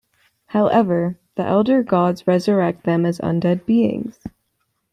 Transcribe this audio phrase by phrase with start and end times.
[0.47, 4.17] However, the Elder Gods resurrect them as undead beings.